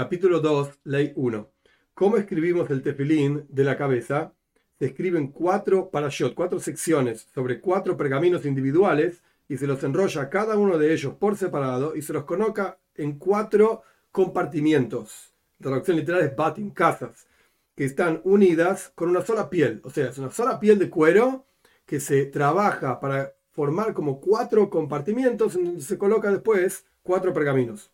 capítulo 0.00 0.40
2, 0.40 0.80
ley 0.84 1.12
1. 1.14 1.50
¿Cómo 1.92 2.16
escribimos 2.16 2.70
el 2.70 2.80
tefilín 2.80 3.44
de 3.50 3.64
la 3.64 3.76
cabeza? 3.76 4.32
Se 4.78 4.86
escriben 4.86 5.30
cuatro 5.30 5.90
parashot, 5.90 6.34
cuatro 6.34 6.58
secciones 6.58 7.28
sobre 7.34 7.60
cuatro 7.60 7.98
pergaminos 7.98 8.46
individuales 8.46 9.22
y 9.46 9.58
se 9.58 9.66
los 9.66 9.84
enrolla 9.84 10.30
cada 10.30 10.56
uno 10.56 10.78
de 10.78 10.94
ellos 10.94 11.12
por 11.16 11.36
separado 11.36 11.94
y 11.94 12.00
se 12.00 12.14
los 12.14 12.24
coloca 12.24 12.78
en 12.94 13.18
cuatro 13.18 13.82
compartimientos. 14.10 15.34
La 15.58 15.64
traducción 15.64 15.98
literal 15.98 16.22
es 16.22 16.34
batin, 16.34 16.70
casas, 16.70 17.26
que 17.76 17.84
están 17.84 18.22
unidas 18.24 18.92
con 18.94 19.10
una 19.10 19.20
sola 19.20 19.50
piel. 19.50 19.82
O 19.84 19.90
sea, 19.90 20.08
es 20.08 20.16
una 20.16 20.30
sola 20.30 20.58
piel 20.58 20.78
de 20.78 20.88
cuero 20.88 21.44
que 21.84 22.00
se 22.00 22.24
trabaja 22.24 23.00
para 23.00 23.34
formar 23.50 23.92
como 23.92 24.18
cuatro 24.18 24.70
compartimientos 24.70 25.56
en 25.56 25.64
donde 25.64 25.82
se 25.82 25.98
coloca 25.98 26.30
después 26.30 26.86
cuatro 27.02 27.34
pergaminos 27.34 27.90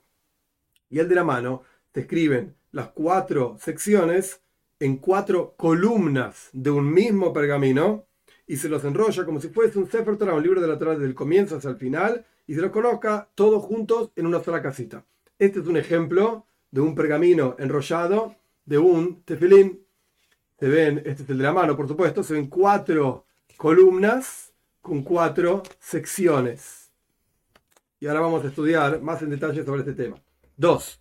y 0.89 0.99
el 0.99 1.09
de 1.09 1.15
la 1.15 1.25
mano 1.25 1.63
escriben 2.01 2.55
las 2.73 2.89
cuatro 2.89 3.57
secciones 3.61 4.43
en 4.81 4.99
cuatro 4.99 5.55
columnas 5.57 6.51
de 6.53 6.71
un 6.71 6.93
mismo 6.93 7.33
pergamino 7.33 8.07
y 8.47 8.57
se 8.57 8.69
los 8.69 8.85
enrolla 8.85 9.25
como 9.25 9.41
si 9.41 9.49
fuese 9.49 9.79
un 9.79 9.91
Sefer 9.91 10.17
Torah, 10.17 10.35
un 10.35 10.43
libro 10.43 10.61
de 10.61 10.69
la 10.69 10.79
Torah 10.79 10.93
desde 10.93 11.07
el 11.07 11.15
comienzo 11.15 11.57
hasta 11.57 11.71
el 11.71 11.77
final 11.77 12.25
y 12.47 12.55
se 12.55 12.61
los 12.61 12.71
coloca 12.71 13.29
todos 13.35 13.65
juntos 13.65 14.11
en 14.17 14.27
una 14.27 14.43
sola 14.43 14.63
casita. 14.63 15.05
Este 15.39 15.61
es 15.61 15.67
un 15.67 15.77
ejemplo 15.77 16.47
de 16.71 16.81
un 16.81 16.95
pergamino 16.95 17.57
enrollado 17.59 18.37
de 18.65 18.79
un 18.79 19.23
tefilín. 19.23 19.85
Se 20.59 20.69
ven, 20.69 20.99
este 21.05 21.23
es 21.23 21.31
el 21.31 21.39
de 21.39 21.45
la 21.45 21.53
mano, 21.53 21.77
por 21.77 21.89
supuesto, 21.89 22.23
se 22.23 22.35
ven 22.35 22.47
cuatro 22.47 23.25
columnas 23.57 24.53
con 24.81 25.03
cuatro 25.03 25.63
secciones. 25.79 26.91
Y 27.99 28.07
ahora 28.07 28.21
vamos 28.21 28.45
a 28.45 28.49
estudiar 28.49 29.01
más 29.01 29.23
en 29.23 29.31
detalle 29.31 29.65
sobre 29.65 29.81
este 29.81 29.95
tema. 29.95 30.17
Dos, 30.57 31.01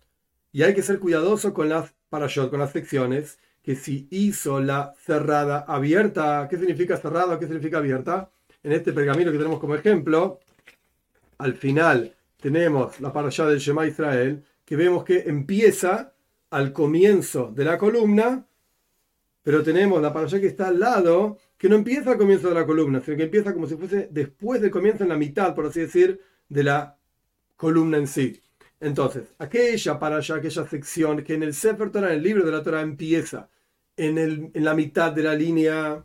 y 0.52 0.62
hay 0.62 0.74
que 0.74 0.82
ser 0.82 0.98
cuidadoso 0.98 1.52
con 1.52 1.68
las 1.68 1.94
parashot, 2.08 2.50
con 2.50 2.60
las 2.60 2.72
secciones, 2.72 3.38
que 3.62 3.74
si 3.74 4.06
hizo 4.10 4.60
la 4.60 4.94
cerrada 4.96 5.64
abierta, 5.66 6.46
¿qué 6.48 6.56
significa 6.56 6.96
cerrada? 6.96 7.38
¿Qué 7.38 7.46
significa 7.46 7.78
abierta? 7.78 8.30
En 8.62 8.72
este 8.72 8.92
pergamino 8.92 9.32
que 9.32 9.38
tenemos 9.38 9.58
como 9.58 9.74
ejemplo, 9.74 10.38
al 11.38 11.54
final 11.54 12.14
tenemos 12.40 13.00
la 13.00 13.12
parashá 13.12 13.46
del 13.46 13.58
Shema 13.58 13.86
Israel, 13.86 14.44
que 14.64 14.76
vemos 14.76 15.04
que 15.04 15.24
empieza 15.26 16.14
al 16.50 16.72
comienzo 16.72 17.52
de 17.54 17.64
la 17.64 17.76
columna, 17.76 18.46
pero 19.42 19.62
tenemos 19.62 20.00
la 20.00 20.12
parashá 20.12 20.40
que 20.40 20.46
está 20.46 20.68
al 20.68 20.80
lado, 20.80 21.38
que 21.58 21.68
no 21.68 21.76
empieza 21.76 22.12
al 22.12 22.18
comienzo 22.18 22.48
de 22.48 22.54
la 22.54 22.66
columna, 22.66 23.00
sino 23.00 23.16
que 23.16 23.24
empieza 23.24 23.52
como 23.52 23.66
si 23.66 23.76
fuese 23.76 24.08
después 24.10 24.60
del 24.60 24.70
comienzo, 24.70 25.02
en 25.04 25.08
la 25.08 25.16
mitad, 25.16 25.54
por 25.54 25.66
así 25.66 25.80
decir, 25.80 26.20
de 26.48 26.62
la 26.64 26.98
columna 27.56 27.98
en 27.98 28.06
sí. 28.06 28.40
Entonces, 28.80 29.24
aquella 29.38 29.98
para 29.98 30.16
allá, 30.16 30.36
aquella 30.36 30.66
sección 30.66 31.22
que 31.22 31.34
en 31.34 31.42
el 31.42 31.54
Sefer 31.54 31.90
Torah, 31.90 32.08
en 32.08 32.14
el 32.14 32.22
libro 32.22 32.44
de 32.44 32.52
la 32.52 32.62
Torah, 32.62 32.82
empieza 32.82 33.48
en, 33.96 34.52
la 34.54 34.74
mitad 34.74 35.12
de 35.12 35.22
la 35.22 35.34
línea, 35.34 36.04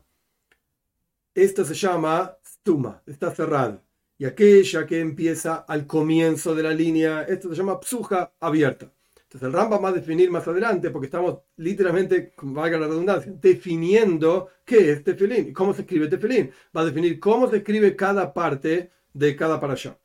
esto 1.36 1.66
se 1.66 1.74
llama 1.74 2.38
stuma, 2.46 3.02
está 3.06 3.32
cerrada. 3.32 3.82
Y 4.18 4.26
aquella 4.26 4.86
que 4.86 5.00
empieza 5.00 5.66
al 5.68 5.88
comienzo 5.88 6.56
de 6.56 6.64
la 6.64 6.72
línea, 6.72 7.24
esto 7.24 7.50
se 7.50 7.56
llama 7.56 7.80
psuja 7.80 8.32
abierta. 8.40 8.92
Entonces 9.16 9.48
el 9.48 9.54
Rambam 9.54 9.84
va 9.84 9.90
a 9.90 9.94
definir 9.94 10.30
más 10.30 10.48
adelante, 10.48 10.90
porque 10.90 11.08
estamos 11.08 11.40
literalmente, 11.58 12.34
valga 12.42 12.78
la 12.78 12.88
redundancia, 12.88 13.34
definiendo 13.42 14.50
qué 14.66 14.92
es 14.92 15.04
tefilín 15.04 15.50
y 15.50 15.54
cómo 15.54 15.74
se 15.74 15.82
escribe 15.82 16.08
tefilín. 16.08 16.52
Va 16.76 16.82
a 16.82 16.86
definir 16.86 17.20
cómo 17.20 17.50
se 17.50 17.58
escribe 17.58 17.96
cada 17.96 18.34
parte 18.34 18.92
de 19.14 19.36
cada 19.36 19.60
para 19.60 19.74
allá. 19.74 19.98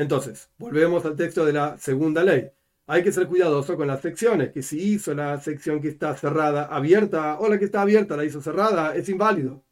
Entonces, 0.00 0.48
volvemos 0.56 1.04
al 1.04 1.14
texto 1.14 1.44
de 1.44 1.52
la 1.52 1.76
segunda 1.76 2.24
ley. 2.24 2.50
Hay 2.86 3.02
que 3.02 3.12
ser 3.12 3.26
cuidadoso 3.26 3.76
con 3.76 3.86
las 3.86 4.00
secciones, 4.00 4.50
que 4.50 4.62
si 4.62 4.94
hizo 4.94 5.12
la 5.12 5.38
sección 5.38 5.82
que 5.82 5.88
está 5.88 6.16
cerrada 6.16 6.64
abierta 6.64 7.38
o 7.38 7.50
la 7.50 7.58
que 7.58 7.66
está 7.66 7.82
abierta 7.82 8.16
la 8.16 8.24
hizo 8.24 8.40
cerrada, 8.40 8.96
es 8.96 9.10
inválido. 9.10 9.62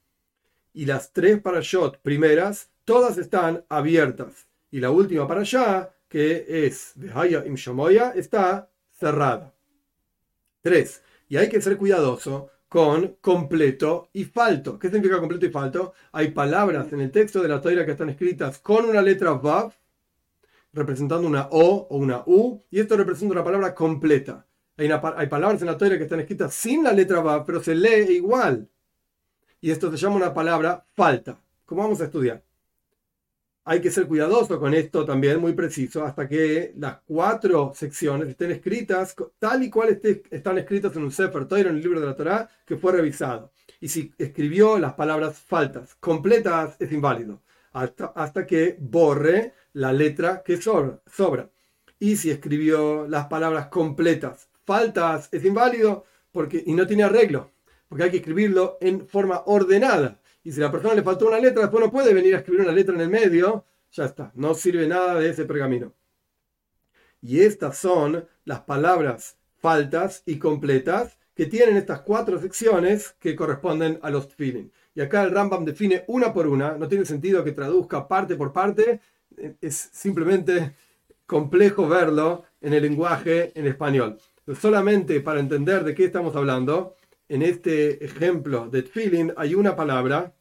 Y 0.75 0.85
las 0.85 1.15
tres 1.15 1.41
parashot 1.41 2.03
primeras, 2.03 2.71
todas 2.85 3.17
están 3.17 3.65
abiertas. 3.71 4.47
Y 4.71 4.81
la 4.81 4.91
última 4.91 5.27
para 5.27 5.41
allá, 5.41 5.95
que 6.11 6.45
es 6.47 6.93
Behaya 6.97 7.47
im 7.47 7.55
Shamoya, 7.55 8.13
está 8.15 8.69
cerrada. 8.93 9.55
Tres. 10.61 11.03
Y 11.31 11.39
hay 11.39 11.49
que 11.49 11.63
ser 11.63 11.79
cuidadoso 11.79 12.51
con 12.69 13.17
completo 13.23 14.11
y 14.13 14.25
falto. 14.25 14.79
¿Qué 14.79 14.91
significa 14.91 15.21
completo 15.21 15.47
y 15.47 15.51
falto? 15.51 15.95
Hay 16.13 16.33
palabras 16.33 16.93
en 16.93 17.01
el 17.01 17.11
texto 17.11 17.41
de 17.41 17.49
la 17.49 17.63
toira 17.63 17.87
que 17.87 17.93
están 17.93 18.11
escritas 18.11 18.59
con 18.59 18.85
una 18.85 19.01
letra 19.01 19.33
Vav 19.33 19.73
representando 20.79 21.27
una 21.27 21.49
O 21.51 21.87
o 21.91 21.97
una 21.97 22.23
U, 22.27 22.65
y 22.71 22.81
esto 22.81 22.97
representa 22.97 23.35
una 23.35 23.45
palabra 23.45 23.75
completa. 23.75 24.47
Hay, 24.77 24.89
hay 24.91 25.27
palabras 25.27 25.61
en 25.61 25.67
la 25.67 25.77
Torah 25.77 25.99
que 25.99 26.05
están 26.05 26.21
escritas 26.21 26.55
sin 26.55 26.85
la 26.85 26.93
letra 26.93 27.21
va, 27.21 27.45
pero 27.45 27.63
se 27.63 27.75
lee 27.75 28.15
igual. 28.15 28.69
Y 29.61 29.71
esto 29.71 29.91
se 29.91 29.97
llama 29.97 30.17
una 30.17 30.33
palabra 30.33 30.85
falta. 30.95 31.39
como 31.67 31.83
vamos 31.83 32.01
a 32.01 32.05
estudiar? 32.05 32.43
Hay 33.65 33.83
que 33.83 33.91
ser 33.91 34.07
cuidadoso 34.07 34.59
con 34.59 34.73
esto 34.73 35.05
también, 35.05 35.41
muy 35.41 35.53
preciso, 35.53 36.03
hasta 36.03 36.27
que 36.27 36.73
las 36.79 37.01
cuatro 37.05 37.73
secciones 37.75 38.29
estén 38.29 38.51
escritas 38.51 39.15
tal 39.39 39.63
y 39.63 39.69
cual 39.69 40.01
están 40.31 40.57
escritas 40.57 40.97
en 40.97 41.03
un 41.03 41.11
Sefer 41.11 41.47
Torah, 41.47 41.69
en 41.69 41.77
el 41.77 41.83
libro 41.83 42.01
de 42.01 42.07
la 42.07 42.17
Torah, 42.17 42.49
que 42.65 42.79
fue 42.79 42.93
revisado. 42.93 43.53
Y 43.81 43.89
si 43.89 44.11
escribió 44.17 44.79
las 44.79 44.95
palabras 44.95 45.39
faltas 45.39 45.95
completas, 45.97 46.77
es 46.79 46.91
inválido. 46.93 47.43
Hasta, 47.81 48.47
que 48.47 48.77
borre 48.81 49.55
la 49.73 49.93
letra 49.93 50.43
que 50.43 50.61
sobra. 50.61 51.51
Y 51.99 52.17
si 52.17 52.31
escribió 52.31 53.07
las 53.09 53.27
palabras 53.27 53.69
completas, 53.69 54.49
faltas, 54.65 55.29
es 55.33 55.45
inválido 55.45 56.05
porque, 56.33 56.63
y 56.65 56.75
no 56.75 56.87
tiene 56.87 57.05
arreglo, 57.05 57.51
porque 57.89 58.05
hay 58.05 58.11
que 58.11 58.19
escribirlo 58.19 58.79
en 58.81 59.09
forma 59.09 59.43
ordenada. 59.47 60.21
Y 60.45 60.53
si 60.53 60.61
a 60.61 60.65
la 60.65 60.73
persona 60.73 60.95
le 60.95 61.03
faltó 61.03 61.27
una 61.27 61.41
letra, 61.41 61.63
después 61.63 61.85
no 61.85 61.91
puede 61.91 62.15
venir 62.15 62.35
a 62.35 62.39
escribir 62.39 62.63
una 62.63 62.73
letra 62.73 62.95
en 62.95 63.01
el 63.01 63.11
medio, 63.11 63.65
ya 63.93 64.05
está, 64.05 64.33
no 64.35 64.55
sirve 64.55 64.87
nada 64.87 65.15
de 65.15 65.31
ese 65.31 65.45
pergamino. 65.45 65.93
Y 67.21 67.41
estas 67.41 67.79
son 67.79 68.27
las 68.45 68.61
palabras 68.61 69.39
faltas 69.57 70.23
y 70.27 70.39
completas 70.39 71.19
que 71.35 71.47
tienen 71.47 71.77
estas 71.77 72.01
cuatro 72.01 72.41
secciones 72.41 73.15
que 73.21 73.37
corresponden 73.37 73.99
a 74.03 74.11
los 74.11 74.29
tefilin. 74.29 74.73
Y 74.99 75.01
acá 75.01 75.23
el 75.23 75.31
Rambam 75.31 75.65
define 75.65 76.03
una 76.09 76.33
por 76.33 76.49
una, 76.49 76.77
no 76.77 76.89
tiene 76.89 77.05
sentido 77.05 77.45
que 77.45 77.53
traduzca 77.53 78.09
parte 78.09 78.35
por 78.35 78.53
parte, 78.53 78.99
es 79.61 79.91
simplemente 79.93 80.75
complejo 81.25 81.87
verlo 81.87 82.47
en 82.61 82.75
el 82.75 82.83
lenguaje 82.83 83.53
en 83.55 83.69
español. 83.69 84.19
solamente 84.61 85.21
para 85.21 85.39
entender 85.39 85.85
de 85.85 85.95
qué 85.95 86.07
estamos 86.07 86.35
hablando, 86.35 86.97
en 87.29 87.43
este 87.43 88.05
ejemplo 88.05 88.69
de 88.69 88.83
feeling 88.83 89.31
hay 89.37 89.55
una 89.55 89.77
palabra 89.77 90.35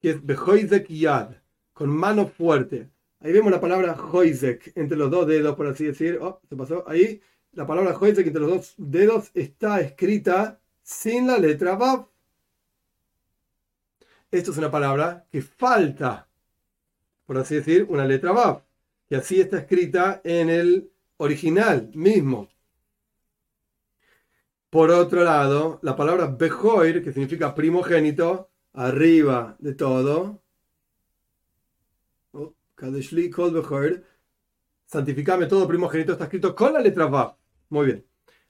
que 0.00 0.12
es 0.12 0.24
behoizek 0.24 0.88
yad, 0.88 1.32
con 1.74 1.90
mano 1.90 2.28
fuerte. 2.28 2.88
Ahí 3.20 3.34
vemos 3.34 3.52
la 3.52 3.60
palabra 3.60 3.92
hoizek 3.92 4.72
entre 4.76 4.96
los 4.96 5.10
dos 5.10 5.26
dedos, 5.26 5.56
por 5.56 5.66
así 5.66 5.84
decir. 5.84 6.18
Oh, 6.22 6.40
se 6.48 6.56
pasó. 6.56 6.84
Ahí 6.88 7.20
la 7.52 7.66
palabra 7.66 7.94
hoizek 7.94 8.26
entre 8.26 8.40
los 8.40 8.50
dos 8.50 8.74
dedos 8.78 9.30
está 9.34 9.82
escrita 9.82 10.58
sin 10.82 11.26
la 11.26 11.36
letra 11.36 11.76
vav. 11.76 12.11
Esto 14.32 14.50
es 14.50 14.58
una 14.58 14.70
palabra 14.72 15.24
que 15.30 15.42
falta 15.42 16.28
por 17.32 17.38
así 17.38 17.54
decir, 17.54 17.86
una 17.88 18.04
letra 18.04 18.32
Vav, 18.32 18.62
que 19.08 19.16
así 19.16 19.40
está 19.40 19.56
escrita 19.58 20.20
en 20.22 20.50
el 20.50 20.90
original 21.16 21.90
mismo. 21.94 22.50
Por 24.68 24.90
otro 24.90 25.24
lado, 25.24 25.78
la 25.82 25.96
palabra 25.96 26.26
Behoir, 26.26 27.02
que 27.02 27.10
significa 27.10 27.54
primogénito, 27.54 28.50
arriba 28.74 29.56
de 29.60 29.74
todo, 29.74 30.42
oh, 32.32 32.54
santificame 34.86 35.46
todo 35.46 35.66
primogénito, 35.66 36.12
está 36.12 36.24
escrito 36.24 36.54
con 36.54 36.74
la 36.74 36.80
letra 36.80 37.06
Vav. 37.06 37.36
Muy 37.70 37.86
bien. 37.86 38.06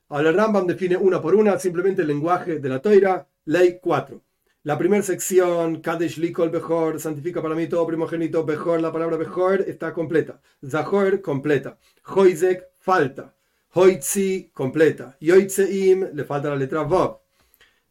Ahora 0.09 0.33
Rambam 0.33 0.67
define 0.67 0.97
una 0.97 1.23
por 1.23 1.37
una 1.37 1.57
simplemente 1.59 2.03
el 2.03 2.09
lenguaje 2.09 2.59
de 2.59 2.69
la 2.69 2.83
Toira, 2.83 3.29
ley 3.45 3.79
4. 3.81 4.21
La 4.65 4.79
primera 4.79 5.03
sección, 5.03 5.81
Kadesh 5.81 6.19
Likol 6.19 6.51
Behor, 6.51 7.01
santifica 7.01 7.43
para 7.43 7.57
mí 7.57 7.67
todo 7.67 7.85
primogénito. 7.85 8.45
Behor, 8.45 8.81
la 8.81 8.93
palabra 8.93 9.17
Behor 9.17 9.65
está 9.67 9.93
completa. 9.93 10.41
Zahor, 10.65 11.21
completa. 11.21 11.79
Hoizek, 12.05 12.69
falta. 12.79 13.35
Hoitzi, 13.75 14.53
completa. 14.55 15.17
Yoitzeim, 15.19 16.11
le 16.15 16.25
falta 16.25 16.51
la 16.51 16.55
letra 16.55 16.85
Vav. 16.85 17.19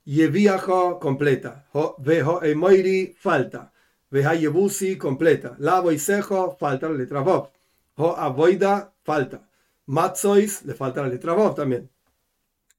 Yeviajo, 0.06 0.97
completa. 0.97 1.68
Veho 1.97 2.41
Emoiri, 2.41 3.18
falta. 3.19 3.73
Vehayebusi, 4.09 4.97
completa. 4.97 5.57
La 5.59 5.81
Boisejo, 5.81 6.56
falta 6.57 6.88
la 6.88 6.95
letra 6.95 7.21
Vav. 7.21 7.50
Ho 7.97 8.15
Avoida, 8.15 8.94
falta. 9.03 9.41
Matzois, 9.88 10.63
le 10.63 10.73
falta 10.73 11.01
la 11.01 11.09
letra 11.09 11.33
Vav 11.33 11.53
también. 11.53 11.89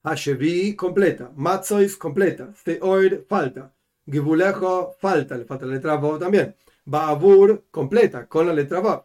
Hashevi, 0.03 0.75
completa. 0.77 1.31
Matzois, 1.37 1.95
completa. 1.95 2.55
Steoir, 2.57 3.27
falta. 3.29 3.71
Gibulejo 4.07 4.97
falta, 4.99 5.37
le 5.37 5.45
falta 5.45 5.67
la 5.67 5.75
letra 5.75 5.97
Vav 5.97 6.19
también. 6.19 6.55
Ba'abur 6.85 7.65
completa 7.71 8.27
con 8.27 8.47
la 8.47 8.53
letra 8.53 8.81
Vav. 8.81 9.05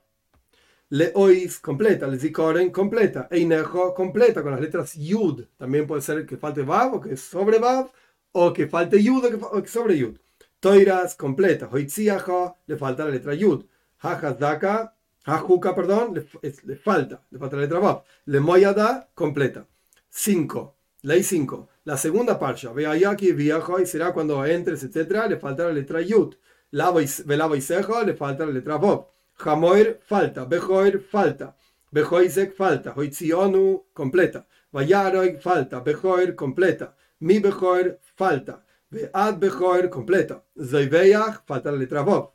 Le 0.89 1.11
ois 1.15 1.59
completa, 1.59 2.07
le 2.07 2.17
zikoren 2.17 2.71
completa, 2.71 3.27
einejo 3.29 3.93
completa 3.93 4.41
con 4.41 4.51
las 4.51 4.61
letras 4.61 4.93
yud. 4.95 5.43
También 5.57 5.85
puede 5.85 6.01
ser 6.01 6.25
que 6.25 6.37
falte 6.37 6.61
vav 6.61 6.93
o 6.95 7.01
que 7.01 7.17
sobre 7.17 7.59
vav, 7.59 7.91
o 8.31 8.53
que 8.53 8.67
falte 8.67 9.03
yud 9.03 9.25
o 9.25 9.61
que 9.61 9.67
sobre 9.67 9.97
yud. 9.97 10.17
Toiras 10.61 11.15
completa, 11.15 11.67
hoitziajo 11.69 12.55
le 12.67 12.77
falta 12.77 13.03
la 13.03 13.11
letra 13.11 13.33
yud. 13.33 13.65
Hajazaka, 13.99 14.95
hajuka, 15.25 15.75
perdón, 15.75 16.13
le, 16.13 16.25
le, 16.63 16.75
falta, 16.77 17.21
le 17.31 17.37
falta 17.37 17.57
la 17.57 17.63
letra 17.63 17.79
vav. 17.79 18.03
Le 18.25 18.39
moyada 18.39 19.09
completa. 19.13 19.67
5. 20.09 20.73
Ley 21.01 21.21
5. 21.21 21.67
La 21.87 21.95
segunda 21.95 22.37
parsha, 22.37 22.73
aquí 23.09 23.31
viajo 23.31 23.79
y 23.79 23.85
será 23.85 24.11
cuando 24.11 24.45
entres, 24.45 24.83
etc. 24.83 25.29
Le 25.29 25.37
falta 25.37 25.63
la 25.63 25.71
letra 25.71 26.01
yud. 26.01 26.35
Velavo 26.69 27.55
y 27.55 27.61
sejo, 27.61 28.03
le 28.03 28.13
falta 28.13 28.45
la 28.45 28.51
letra 28.51 28.75
bob. 28.75 29.07
Hamoir, 29.37 30.01
falta. 30.05 30.43
Bejoir, 30.43 30.99
falta. 30.99 31.55
Bejoisek, 31.89 32.53
falta. 32.53 32.91
Hoitzionu, 32.93 33.85
completa. 33.93 34.45
Vayaroig, 34.73 35.39
falta. 35.39 35.79
Bejoir, 35.79 36.35
completa. 36.35 36.93
Mi 37.21 37.39
bejoir, 37.39 37.97
falta. 38.17 38.65
Beat 38.91 39.39
bejoir, 39.39 39.89
completa. 39.89 40.43
Zoiveach, 40.59 41.45
falta 41.45 41.71
la 41.71 41.77
letra 41.77 42.01
bob. 42.01 42.33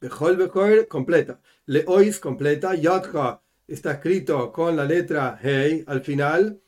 Bejol 0.00 0.36
bejoir, 0.36 0.88
completa. 0.88 1.38
Leois, 1.66 2.18
completa. 2.18 2.74
Yadha, 2.74 3.40
está 3.68 3.92
escrito 3.92 4.50
con 4.50 4.74
la 4.74 4.84
letra 4.84 5.38
Hey 5.40 5.84
al 5.86 6.00
final. 6.00 6.60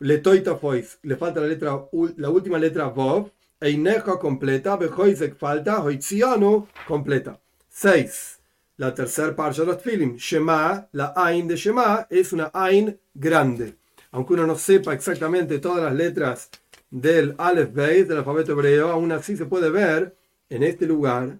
Letoitafois, 0.00 0.98
le 1.02 1.16
falta 1.16 1.40
la 1.40 1.46
letra, 1.46 1.88
la 2.16 2.30
última 2.30 2.58
letra 2.58 2.88
Vov. 2.88 3.30
Eineja 3.58 4.18
completa, 4.18 4.76
Bejoisek 4.76 5.36
falta, 5.36 5.82
Hoitzianu 5.82 6.66
completa. 6.86 7.40
6. 7.70 8.38
La 8.76 8.94
tercera 8.94 9.34
parte 9.34 9.62
de 9.62 9.66
los 9.66 9.82
film. 9.82 10.16
Shema, 10.16 10.88
la 10.92 11.14
Ain 11.16 11.48
de 11.48 11.56
Shema, 11.56 12.06
es 12.10 12.34
una 12.34 12.50
Ain 12.52 12.98
grande. 13.14 13.76
Aunque 14.10 14.34
uno 14.34 14.46
no 14.46 14.56
sepa 14.56 14.92
exactamente 14.92 15.58
todas 15.58 15.82
las 15.82 15.94
letras 15.94 16.50
del 16.90 17.34
Aleph 17.38 17.72
Beis, 17.72 18.06
del 18.06 18.18
alfabeto 18.18 18.52
hebreo, 18.52 18.90
aún 18.90 19.10
así 19.12 19.36
se 19.36 19.46
puede 19.46 19.70
ver 19.70 20.14
en 20.50 20.62
este 20.62 20.86
lugar 20.86 21.38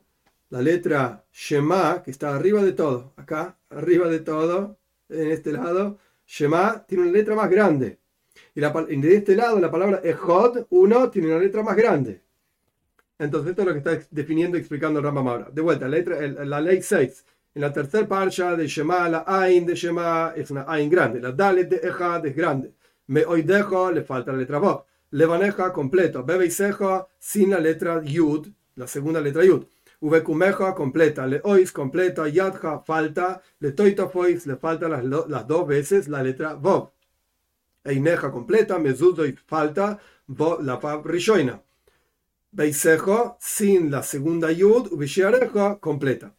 la 0.49 0.63
letra 0.63 1.25
Shema, 1.33 2.03
que 2.03 2.11
está 2.11 2.35
arriba 2.35 2.63
de 2.63 2.73
todo, 2.73 3.13
acá, 3.17 3.59
arriba 3.69 4.09
de 4.09 4.21
todo, 4.21 4.79
en 5.11 5.31
este 5.31 5.53
lado. 5.53 5.99
Shema 6.27 6.85
tiene 6.87 7.05
una 7.05 7.13
letra 7.13 7.35
más 7.35 7.51
grande. 7.51 7.99
Y, 8.57 8.97
de 8.97 9.17
este 9.17 9.37
lado, 9.37 9.61
la 9.61 9.71
palabra 9.71 10.01
Ejod, 10.03 10.65
uno, 10.71 11.11
tiene 11.11 11.29
una 11.29 11.39
letra 11.39 11.63
más 11.63 11.77
grande. 11.77 12.23
Entonces, 13.19 13.51
esto 13.51 13.63
es 13.63 13.69
lo 13.69 13.73
que 13.75 13.79
está 13.79 14.09
definiendo 14.11 14.57
y 14.57 14.61
explicando 14.61 14.99
el 14.99 15.05
Rambam 15.05 15.29
ahora. 15.29 15.51
De 15.53 15.61
vuelta, 15.61 15.87
la, 15.87 15.97
letra, 15.97 16.27
la 16.27 16.61
ley 16.63 16.81
6. 16.81 17.25
En 17.55 17.61
la 17.61 17.71
tercera 17.71 18.09
parsha 18.09 18.57
de 18.57 18.67
Shema, 18.67 19.11
la 19.11 19.25
Ain 19.27 19.67
de 19.67 19.75
Shema 19.75 20.33
es 20.35 20.51
una 20.51 20.65
Ain 20.67 20.89
grande. 20.89 21.21
La 21.21 21.33
Dalet 21.33 21.69
de 21.69 21.87
Ejad 21.87 22.25
es 22.25 22.35
grande. 22.35 22.73
Me 23.09 23.27
oidejo, 23.27 23.91
le 23.91 24.03
falta 24.05 24.33
la 24.33 24.39
letra 24.39 24.59
Bob. 24.59 24.87
Levaneja 25.11 25.71
completo. 25.71 26.25
Bebe 26.25 26.47
y 26.47 26.51
sin 27.19 27.51
la 27.51 27.61
letra 27.61 28.03
Yud, 28.03 28.49
la 28.77 28.87
segunda 28.87 29.21
letra 29.21 29.45
Yud. 29.45 29.65
Uvekumeja 30.01 30.75
completa. 30.75 31.27
Le 31.27 31.43
ois 31.45 31.73
completa. 31.73 32.27
Yadja 32.27 32.81
falta. 32.81 33.43
Le 33.61 33.73
toitofois 33.73 34.47
le 34.47 34.57
falta 34.57 34.89
las, 34.89 35.05
las 35.05 35.47
dos 35.47 35.67
veces 35.67 36.09
la 36.09 36.23
letra 36.23 36.55
Bob. 36.55 36.96
Eineja 37.87 38.31
completa, 38.31 38.79
mezudo 38.79 39.27
y 39.27 39.33
falta 39.33 39.99
la 40.61 40.81
Pav 40.81 41.07
Rishoina. 41.07 41.63
Beisejo 42.51 43.37
sin 43.41 43.91
la 43.91 44.03
segunda 44.03 44.51
Yud, 44.51 44.93
Ubishiarejo 44.93 45.79
completa. 45.81 46.33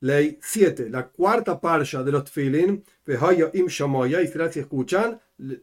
Ley 0.00 0.38
7. 0.42 0.90
La 0.90 1.08
cuarta 1.08 1.60
parsha 1.60 2.02
de 2.02 2.10
los 2.10 2.24
tfilin, 2.24 2.84
Vehoyo 3.06 3.50
im 3.54 3.68
Shomoya, 3.68 4.20
y 4.20 4.26
si 4.26 4.60
escuchan, 4.60 5.20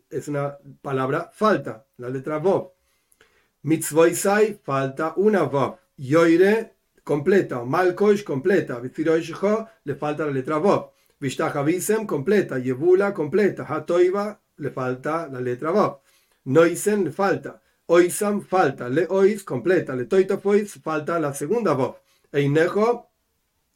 es 0.09 0.27
una 0.29 0.57
palabra 0.81 1.29
falta, 1.33 1.85
la 1.97 2.09
letra 2.09 2.37
Vov. 2.37 2.71
Mitzvoisai, 3.63 4.59
falta 4.63 5.13
una 5.17 5.43
Vov. 5.43 5.75
Yoire, 5.97 6.75
completa. 7.03 7.63
Malkoish, 7.65 8.23
completa. 8.23 8.79
Vithiroisho, 8.79 9.67
le 9.83 9.95
falta 9.95 10.25
la 10.25 10.31
letra 10.31 10.57
Vov. 10.57 10.91
Vishem, 11.19 12.07
completa. 12.07 12.57
Yevula, 12.57 13.13
completa. 13.13 13.65
Hatoiva, 13.65 14.39
le 14.59 14.69
falta 14.71 15.27
la 15.31 15.39
letra 15.39 15.71
Vav. 15.71 15.99
Noisen 16.45 17.11
falta. 17.11 17.61
Oisam 17.87 18.41
falta. 18.41 18.89
Le 18.89 19.07
ois 19.09 19.43
completa. 19.43 19.95
Le 19.95 20.05
toitofois 20.05 20.79
falta 20.83 21.19
la 21.19 21.33
segunda 21.33 21.73
Vav. 21.73 21.95
Einejo 22.31 23.09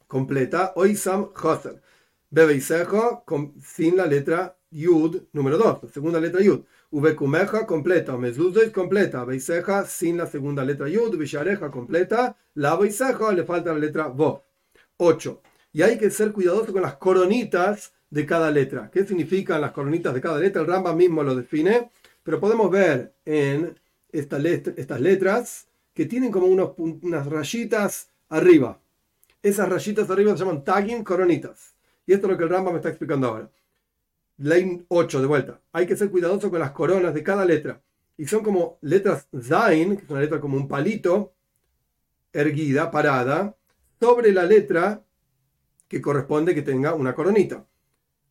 completa. 0.07 0.73
Oisam 0.75 1.29
joser. 1.33 1.81
Bebeisejo 2.29 3.23
sin 3.61 3.97
la 3.97 4.05
letra 4.05 4.55
Yud 4.71 5.27
número 5.33 5.57
2, 5.57 5.83
la 5.83 5.89
segunda 5.89 6.19
letra 6.19 6.41
Yud. 6.41 6.63
Uvekumeja 6.91 7.65
completa. 7.65 8.17
Mezuzois 8.17 8.71
completa. 8.71 9.23
Beiseja 9.23 9.85
sin 9.85 10.17
la 10.17 10.27
segunda 10.27 10.63
letra 10.63 10.89
Yud. 10.89 11.15
Vishareja 11.15 11.69
completa. 11.69 12.35
La 12.55 12.75
beisejo 12.75 13.31
le 13.31 13.43
falta 13.43 13.73
la 13.73 13.79
letra 13.79 14.07
Vav. 14.07 14.41
8. 14.97 15.41
Y 15.73 15.81
hay 15.81 15.97
que 15.97 16.11
ser 16.11 16.31
cuidadoso 16.31 16.71
con 16.71 16.81
las 16.81 16.95
coronitas 16.97 17.92
de 18.13 18.27
cada 18.27 18.51
letra. 18.51 18.91
¿Qué 18.93 19.03
significan 19.05 19.59
las 19.59 19.71
coronitas 19.71 20.13
de 20.13 20.21
cada 20.21 20.37
letra? 20.37 20.61
El 20.61 20.67
Ramba 20.67 20.93
mismo 20.93 21.23
lo 21.23 21.35
define, 21.35 21.89
pero 22.21 22.39
podemos 22.39 22.69
ver 22.69 23.15
en 23.25 23.75
estas 24.11 25.01
letras 25.01 25.65
que 25.95 26.05
tienen 26.05 26.31
como 26.31 26.45
unos, 26.45 26.73
unas 26.77 27.25
rayitas 27.25 28.09
arriba. 28.29 28.79
Esas 29.41 29.67
rayitas 29.67 30.11
arriba 30.11 30.33
se 30.33 30.45
llaman 30.45 30.63
tagging 30.63 31.03
coronitas. 31.03 31.73
Y 32.05 32.13
esto 32.13 32.27
es 32.27 32.31
lo 32.33 32.37
que 32.37 32.43
el 32.43 32.51
Ramba 32.51 32.69
me 32.69 32.77
está 32.77 32.89
explicando 32.89 33.27
ahora. 33.29 33.49
Ley 34.37 34.85
8, 34.89 35.19
de 35.19 35.27
vuelta. 35.27 35.59
Hay 35.71 35.87
que 35.87 35.95
ser 35.95 36.11
cuidadoso 36.11 36.51
con 36.51 36.59
las 36.59 36.69
coronas 36.69 37.15
de 37.15 37.23
cada 37.23 37.45
letra. 37.45 37.81
Y 38.15 38.27
son 38.27 38.43
como 38.43 38.77
letras 38.81 39.27
Zain, 39.41 39.97
que 39.97 40.03
es 40.03 40.09
una 40.11 40.21
letra 40.21 40.39
como 40.39 40.55
un 40.55 40.67
palito, 40.67 41.33
erguida, 42.31 42.91
parada, 42.91 43.55
sobre 43.99 44.31
la 44.31 44.43
letra 44.43 45.01
que 45.87 45.99
corresponde 45.99 46.53
que 46.53 46.61
tenga 46.61 46.93
una 46.93 47.15
coronita 47.15 47.65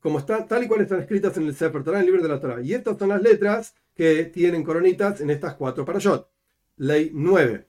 como 0.02 0.18
está, 0.18 0.46
tal 0.46 0.64
y 0.64 0.68
cual 0.68 0.80
están 0.80 1.00
escritas 1.00 1.36
en 1.36 1.46
el 1.46 1.54
Sefer 1.54 1.84
Torah, 1.84 1.98
en 1.98 2.00
el 2.00 2.06
libro 2.06 2.22
de 2.22 2.28
la 2.28 2.40
Torah. 2.40 2.60
Y 2.60 2.74
estas 2.74 2.98
son 2.98 3.10
las 3.10 3.22
letras 3.22 3.74
que 3.94 4.24
tienen 4.24 4.64
coronitas 4.64 5.20
en 5.20 5.30
estas 5.30 5.54
cuatro 5.54 5.84
parashot. 5.84 6.28
Ley 6.78 7.10
9. 7.14 7.68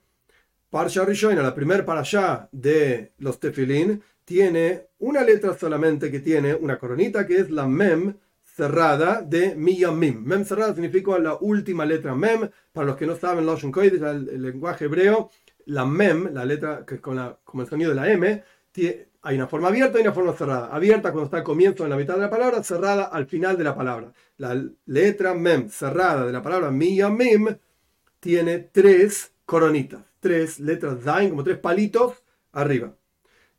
Parsha 0.68 1.04
Rishoina, 1.04 1.42
la 1.42 1.54
primer 1.54 1.84
parashá 1.84 2.48
de 2.50 3.12
los 3.18 3.38
tefilín, 3.38 4.02
tiene 4.24 4.88
una 4.98 5.22
letra 5.22 5.56
solamente 5.56 6.10
que 6.10 6.18
tiene 6.18 6.54
una 6.54 6.76
coronita, 6.78 7.24
que 7.24 7.36
es 7.36 7.50
la 7.50 7.68
mem 7.68 8.14
cerrada 8.42 9.22
de 9.22 9.54
miyamim. 9.54 10.24
Mem 10.24 10.44
cerrada 10.44 10.74
significa 10.74 11.16
la 11.20 11.38
última 11.40 11.84
letra 11.84 12.16
mem. 12.16 12.50
Para 12.72 12.88
los 12.88 12.96
que 12.96 13.06
no 13.06 13.14
saben 13.14 13.46
Lashon 13.46 13.70
Kodesh, 13.70 14.02
el, 14.02 14.28
el 14.28 14.42
lenguaje 14.42 14.86
hebreo, 14.86 15.30
la 15.66 15.86
mem, 15.86 16.34
la 16.34 16.44
letra 16.44 16.84
que 16.84 17.00
con, 17.00 17.14
la, 17.14 17.38
como 17.44 17.62
el 17.62 17.68
sonido 17.68 17.90
de 17.90 17.96
la 17.96 18.10
m, 18.10 18.42
tiene, 18.72 19.13
hay 19.24 19.36
una 19.36 19.48
forma 19.48 19.68
abierta 19.68 19.98
y 19.98 20.02
una 20.02 20.12
forma 20.12 20.34
cerrada. 20.34 20.66
Abierta 20.66 21.10
cuando 21.10 21.24
está 21.24 21.38
al 21.38 21.44
comienzo 21.44 21.84
en 21.84 21.90
la 21.90 21.96
mitad 21.96 22.14
de 22.14 22.20
la 22.20 22.30
palabra, 22.30 22.62
cerrada 22.62 23.04
al 23.04 23.26
final 23.26 23.56
de 23.56 23.64
la 23.64 23.74
palabra. 23.74 24.12
La 24.36 24.62
letra 24.84 25.32
mem 25.32 25.70
cerrada 25.70 26.26
de 26.26 26.32
la 26.32 26.42
palabra 26.42 26.70
miyamim 26.70 27.56
tiene 28.20 28.58
tres 28.58 29.32
coronitas, 29.46 30.02
tres 30.20 30.60
letras 30.60 30.98
zain, 31.02 31.30
como 31.30 31.42
tres 31.42 31.58
palitos 31.58 32.22
arriba. 32.52 32.94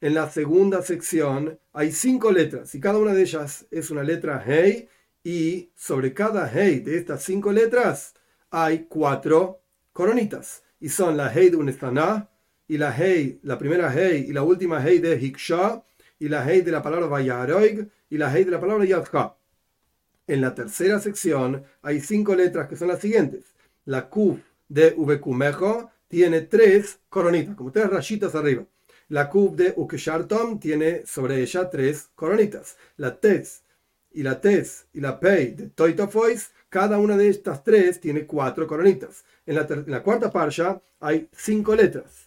En 0.01 0.13
la 0.13 0.29
segunda 0.29 0.83
sección 0.83 1.59
hay 1.73 1.91
cinco 1.91 2.31
letras 2.31 2.75
y 2.75 2.79
cada 2.79 2.99
una 2.99 3.13
de 3.13 3.23
ellas 3.23 3.65
es 3.71 3.89
una 3.89 4.03
letra 4.03 4.43
hey 4.45 4.87
y 5.23 5.71
sobre 5.75 6.13
cada 6.13 6.47
hey 6.47 6.81
de 6.81 6.99
estas 6.99 7.23
cinco 7.23 7.51
letras 7.51 8.13
hay 8.51 8.85
cuatro 8.87 9.61
coronitas 9.93 10.61
y 10.79 10.89
son 10.89 11.17
la 11.17 11.31
hey 11.33 11.49
de 11.49 11.57
un 11.57 11.69
estaná, 11.69 12.29
y 12.67 12.77
la 12.77 12.95
hey, 12.97 13.39
la 13.43 13.57
primera 13.57 13.91
hey 13.93 14.25
y 14.27 14.33
la 14.33 14.43
última 14.43 14.81
hey 14.83 14.99
de 14.99 15.19
Hiksha, 15.19 15.83
y 16.19 16.29
la 16.29 16.43
hey 16.45 16.61
de 16.61 16.71
la 16.71 16.81
palabra 16.81 17.07
Vayaroig, 17.07 17.89
y 18.09 18.17
la 18.17 18.31
hey 18.31 18.43
de 18.43 18.51
la 18.51 18.59
palabra 18.59 18.85
Yadcha. 18.85 19.35
En 20.27 20.41
la 20.41 20.55
tercera 20.55 20.99
sección 20.99 21.63
hay 21.81 21.99
cinco 21.99 22.35
letras 22.35 22.67
que 22.67 22.75
son 22.75 22.87
las 22.87 22.99
siguientes. 22.99 23.53
La 23.85 24.09
Kuf 24.09 24.39
de 24.67 24.93
Uvekumejo 24.97 25.91
tiene 26.07 26.41
tres 26.41 26.99
coronitas, 27.09 27.55
como 27.55 27.71
tres 27.71 27.89
rayitas 27.89 28.33
arriba. 28.33 28.65
La 29.09 29.29
Kuf 29.29 29.55
de 29.55 29.73
Ukeshartom 29.75 30.59
tiene 30.59 31.05
sobre 31.05 31.41
ella 31.41 31.69
tres 31.69 32.09
coronitas. 32.15 32.77
La 32.97 33.19
Tes 33.19 33.61
y 34.11 34.23
la 34.23 34.41
Tes 34.41 34.87
y 34.93 35.01
la 35.01 35.19
Pei 35.19 35.51
de 35.51 35.69
Toitofois, 35.69 36.51
cada 36.69 36.97
una 36.97 37.15
de 37.15 37.29
estas 37.29 37.63
tres 37.63 37.99
tiene 37.99 38.25
cuatro 38.25 38.65
coronitas. 38.65 39.23
En 39.45 39.55
la, 39.55 39.67
en 39.69 39.85
la 39.87 40.01
cuarta 40.01 40.31
parsha 40.31 40.81
hay 40.99 41.29
cinco 41.31 41.75
letras 41.75 42.24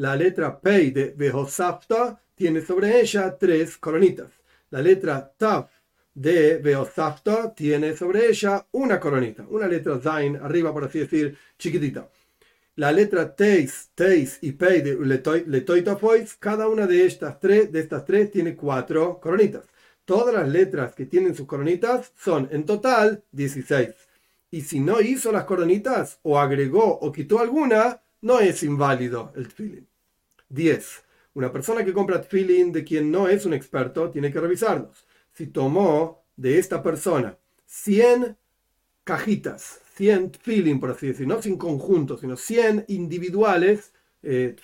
la 0.00 0.16
letra 0.16 0.58
Pei 0.58 0.92
de 0.92 1.12
Behosafta 1.14 2.18
tiene 2.34 2.62
sobre 2.62 3.00
ella 3.02 3.36
tres 3.36 3.76
coronitas. 3.76 4.32
La 4.70 4.80
letra 4.80 5.30
Taf 5.36 5.70
de 6.14 6.56
Behosafta 6.56 7.54
tiene 7.54 7.94
sobre 7.94 8.26
ella 8.28 8.66
una 8.72 8.98
coronita, 8.98 9.44
una 9.50 9.66
letra 9.66 10.00
Zain 10.00 10.36
arriba, 10.36 10.72
por 10.72 10.84
así 10.84 11.00
decir, 11.00 11.36
chiquitita. 11.58 12.08
La 12.76 12.92
letra 12.92 13.36
Teis, 13.36 13.90
Teis 13.94 14.38
y 14.40 14.52
Pei 14.52 14.80
de 14.80 14.96
Letoitafois, 15.46 16.34
cada 16.36 16.66
una 16.66 16.86
de 16.86 17.04
estas 17.04 17.38
tres, 17.38 17.70
de 17.70 17.80
estas 17.80 18.06
tres 18.06 18.30
tiene 18.30 18.56
cuatro 18.56 19.20
coronitas. 19.20 19.66
Todas 20.06 20.32
las 20.32 20.48
letras 20.48 20.94
que 20.94 21.04
tienen 21.04 21.34
sus 21.34 21.46
coronitas 21.46 22.10
son 22.16 22.48
en 22.52 22.64
total 22.64 23.22
16. 23.32 23.90
Y 24.50 24.62
si 24.62 24.80
no 24.80 25.02
hizo 25.02 25.30
las 25.30 25.44
coronitas, 25.44 26.20
o 26.22 26.38
agregó 26.38 26.86
o 26.86 27.12
quitó 27.12 27.38
alguna, 27.38 28.00
no 28.22 28.40
es 28.40 28.62
inválido 28.62 29.32
el 29.36 29.48
tefilin. 29.48 29.89
10. 30.50 31.04
Una 31.34 31.50
persona 31.50 31.84
que 31.84 31.92
compra 31.92 32.20
tefilin 32.20 32.72
de 32.72 32.84
quien 32.84 33.10
no 33.10 33.28
es 33.28 33.46
un 33.46 33.54
experto 33.54 34.10
tiene 34.10 34.32
que 34.32 34.40
revisarlos. 34.40 35.06
Si 35.32 35.46
tomó 35.46 36.24
de 36.36 36.58
esta 36.58 36.82
persona 36.82 37.38
100 37.66 38.36
cajitas, 39.04 39.80
100 39.94 40.32
tefilin, 40.32 40.80
por 40.80 40.90
así 40.90 41.08
decirlo, 41.08 41.36
no 41.36 41.42
100 41.42 41.56
conjuntos, 41.56 42.20
sino 42.20 42.36
100 42.36 42.84
individuales 42.88 43.92
eh, 44.22 44.54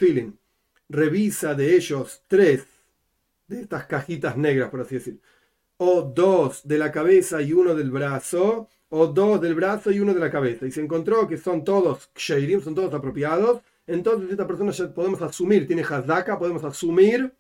revisa 0.89 1.55
de 1.55 1.77
ellos 1.77 2.23
3 2.27 2.65
de 3.49 3.61
estas 3.63 3.87
cajitas 3.87 4.37
negras, 4.37 4.71
por 4.71 4.81
así 4.81 4.97
decir, 4.97 5.21
o 5.77 6.03
dos 6.03 6.67
de 6.67 6.79
la 6.79 6.91
cabeza 6.91 7.43
y 7.43 7.53
uno 7.53 7.75
del 7.75 7.91
brazo, 7.91 8.69
o 8.89 9.07
dos 9.07 9.41
del 9.41 9.55
brazo 9.55 9.91
y 9.91 10.01
uno 10.01 10.15
de 10.15 10.21
la 10.21 10.31
cabeza, 10.31 10.67
y 10.67 10.73
se 10.73 10.81
encontró 10.81 11.29
que 11.29 11.37
son 11.37 11.65
todos 11.65 12.11
ksherim, 12.15 12.61
son 12.61 12.75
todos 12.75 12.93
apropiados, 12.95 13.63
entonces 13.87 14.31
esta 14.31 14.47
persona 14.47 14.73
ya 14.73 14.93
podemos 14.93 15.23
asumir, 15.23 15.67
tiene 15.67 15.83
hazdaka, 15.83 16.39
podemos 16.39 16.65
asumir 16.65 17.35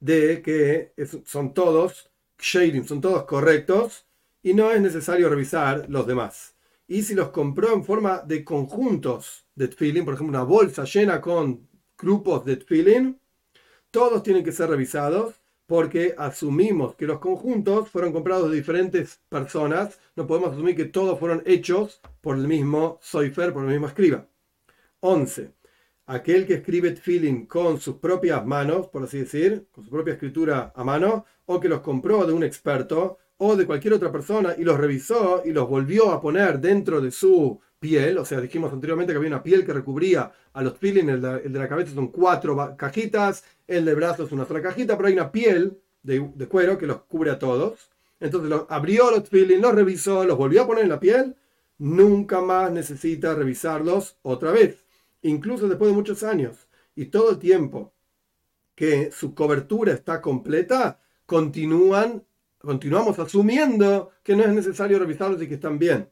de 0.00 0.42
que 0.42 0.92
son 1.24 1.54
todos 1.54 2.10
ksherim, 2.36 2.84
son 2.84 3.00
todos 3.00 3.24
correctos, 3.24 4.06
y 4.42 4.54
no 4.54 4.70
es 4.70 4.80
necesario 4.80 5.28
revisar 5.28 5.86
los 5.88 6.06
demás. 6.06 6.54
Y 6.86 7.02
si 7.02 7.14
los 7.14 7.30
compró 7.30 7.72
en 7.72 7.84
forma 7.84 8.18
de 8.20 8.44
conjuntos 8.44 9.44
de 9.56 9.68
tefilin, 9.68 10.04
por 10.04 10.14
ejemplo, 10.14 10.38
una 10.38 10.44
bolsa 10.44 10.84
llena 10.84 11.20
con 11.20 11.68
grupos 11.98 12.44
de 12.44 12.56
tefilin, 12.56 13.18
todos 13.90 14.22
tienen 14.22 14.44
que 14.44 14.52
ser 14.52 14.70
revisados 14.70 15.34
porque 15.66 16.14
asumimos 16.16 16.94
que 16.94 17.06
los 17.06 17.18
conjuntos 17.18 17.88
fueron 17.88 18.12
comprados 18.12 18.50
de 18.50 18.56
diferentes 18.56 19.20
personas, 19.28 19.98
no 20.14 20.28
podemos 20.28 20.52
asumir 20.52 20.76
que 20.76 20.84
todos 20.84 21.18
fueron 21.18 21.42
hechos 21.44 22.00
por 22.20 22.36
el 22.36 22.46
mismo 22.46 23.00
Soifer, 23.02 23.52
por 23.52 23.64
el 23.64 23.70
mismo 23.70 23.88
escriba. 23.88 24.28
11. 25.00 25.52
Aquel 26.06 26.46
que 26.46 26.54
escribe 26.54 26.92
tefilin 26.92 27.46
con 27.46 27.80
sus 27.80 27.96
propias 27.96 28.44
manos, 28.46 28.88
por 28.88 29.02
así 29.02 29.18
decir, 29.18 29.66
con 29.72 29.84
su 29.84 29.90
propia 29.90 30.14
escritura 30.14 30.72
a 30.74 30.84
mano, 30.84 31.24
o 31.46 31.58
que 31.58 31.68
los 31.68 31.80
compró 31.80 32.26
de 32.26 32.32
un 32.32 32.44
experto 32.44 33.18
o 33.38 33.56
de 33.56 33.66
cualquier 33.66 33.94
otra 33.94 34.10
persona 34.10 34.54
y 34.56 34.64
los 34.64 34.78
revisó 34.78 35.42
y 35.44 35.52
los 35.52 35.68
volvió 35.68 36.10
a 36.10 36.20
poner 36.20 36.60
dentro 36.60 37.00
de 37.00 37.10
su 37.10 37.60
piel, 37.78 38.18
o 38.18 38.24
sea, 38.24 38.40
dijimos 38.40 38.72
anteriormente 38.72 39.12
que 39.12 39.18
había 39.18 39.28
una 39.28 39.42
piel 39.42 39.64
que 39.64 39.72
recubría 39.72 40.32
a 40.52 40.62
los 40.62 40.74
tefilin, 40.74 41.10
el, 41.10 41.20
de, 41.20 41.48
la 41.50 41.68
cabeza 41.68 41.94
son 41.94 42.08
cuatro 42.08 42.74
cajitas, 42.76 43.44
el 43.66 43.84
de 43.84 43.94
brazos 43.94 44.26
es 44.26 44.32
una 44.32 44.46
sola 44.46 44.62
cajita, 44.62 44.96
pero 44.96 45.08
hay 45.08 45.14
una 45.14 45.30
piel 45.30 45.78
de, 46.02 46.20
cuero 46.48 46.78
que 46.78 46.86
los 46.86 47.02
cubre 47.02 47.30
a 47.30 47.38
todos. 47.38 47.90
Entonces 48.18 48.48
los, 48.48 48.64
abrió 48.70 49.10
los 49.10 49.24
tefilin, 49.24 49.60
los 49.60 49.74
revisó, 49.74 50.24
los 50.24 50.38
volvió 50.38 50.62
a 50.62 50.66
poner 50.66 50.84
en 50.84 50.90
la 50.90 51.00
piel, 51.00 51.36
nunca 51.78 52.40
más 52.40 52.72
necesita 52.72 53.34
revisarlos 53.34 54.16
otra 54.22 54.52
vez, 54.52 54.85
incluso 55.22 55.68
después 55.68 55.90
de 55.90 55.96
muchos 55.96 56.22
años. 56.22 56.68
Y 56.94 57.06
todo 57.06 57.30
el 57.30 57.38
tiempo 57.38 57.94
que 58.74 59.10
su 59.12 59.34
cobertura 59.34 59.92
está 59.92 60.20
completa, 60.20 61.00
continúan, 61.26 62.24
continuamos 62.58 63.18
asumiendo 63.18 64.10
que 64.22 64.36
no 64.36 64.44
es 64.44 64.52
necesario 64.52 64.98
revisarlos 64.98 65.42
y 65.42 65.48
que 65.48 65.54
están 65.54 65.78
bien 65.78 66.10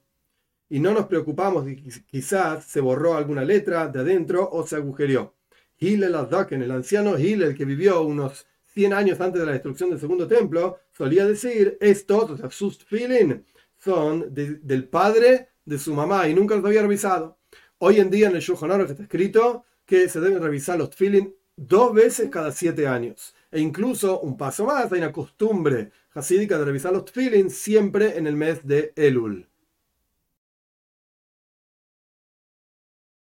y 0.69 0.81
no 0.81 0.93
nos 0.93 1.07
preocupamos 1.07 1.67
de 1.67 1.77
quizás 1.77 2.65
se 2.65 2.81
borró 2.81 3.15
alguna 3.15 3.45
letra 3.45 3.89
de 3.89 4.01
adentro 4.01 4.49
o 4.51 4.67
se 4.67 4.77
agujereó. 4.77 5.35
Hillel 5.79 6.15
Azdaken, 6.15 6.63
el 6.63 6.71
anciano 6.71 7.19
Hillel 7.19 7.55
que 7.55 7.65
vivió 7.65 8.03
unos 8.03 8.47
100 8.73 8.93
años 8.93 9.21
antes 9.21 9.41
de 9.41 9.47
la 9.47 9.53
destrucción 9.53 9.91
del 9.91 10.01
segundo 10.01 10.27
templo, 10.27 10.81
solía 10.91 11.27
decir, 11.27 11.77
estos, 11.81 12.31
o 12.31 12.37
sea, 12.37 12.51
sus 12.51 12.85
feeling, 12.85 13.43
son 13.79 14.35
del 14.35 14.89
padre 14.89 15.51
de 15.65 15.79
su 15.79 15.95
mamá 15.95 16.29
y 16.29 16.35
nunca 16.35 16.57
los 16.57 16.65
había 16.65 16.83
revisado. 16.83 17.39
Hoy 17.87 18.00
en 18.00 18.09
día 18.09 18.29
en 18.29 18.35
el 18.35 18.41
Shulchan 18.41 18.81
está 18.81 19.03
escrito 19.03 19.67
que 19.85 20.09
se 20.09 20.19
deben 20.19 20.43
revisar 20.43 20.79
los 20.79 20.97
feeling 20.97 21.33
dos 21.55 21.93
veces 21.93 22.31
cada 22.31 22.50
siete 22.50 22.87
años. 22.87 23.35
E 23.53 23.61
incluso, 23.61 24.21
un 24.21 24.38
paso 24.38 24.64
más, 24.64 24.91
hay 24.91 25.00
una 25.00 25.12
costumbre 25.12 25.91
hasídica 26.14 26.59
de 26.59 26.64
revisar 26.64 26.95
los 26.95 27.11
feeling 27.11 27.50
siempre 27.50 28.17
en 28.17 28.26
el 28.26 28.37
mes 28.37 28.67
de 28.67 28.95
Elul. 28.97 29.50